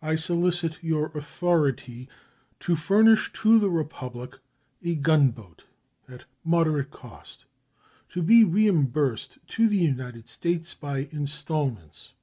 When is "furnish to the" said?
2.74-3.68